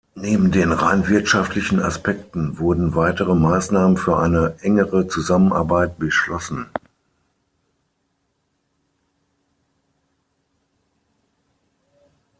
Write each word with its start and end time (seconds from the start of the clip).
Neben 0.15 0.49
den 0.51 0.71
rein 0.71 1.07
wirtschaftlichen 1.07 1.79
Aspekten 1.79 2.57
wurden 2.57 2.95
weitere 2.95 3.35
Maßnahmen 3.35 3.97
für 3.97 4.17
eine 4.17 4.55
engere 4.61 5.07
Zusammenarbeit 5.07 5.99
beschlossen. 5.99 6.65